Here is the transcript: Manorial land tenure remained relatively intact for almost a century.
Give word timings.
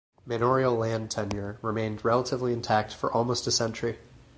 Manorial 0.25 0.73
land 0.73 1.11
tenure 1.11 1.59
remained 1.61 2.03
relatively 2.03 2.53
intact 2.53 2.91
for 2.91 3.11
almost 3.13 3.45
a 3.45 3.51
century. 3.51 3.99